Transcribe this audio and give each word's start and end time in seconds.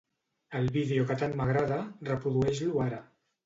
El 0.59 0.71
vídeo 0.77 1.03
que 1.11 1.19
tant 1.21 1.37
m'agrada, 1.43 1.79
reprodueix-lo 2.11 2.85
ara. 2.91 3.03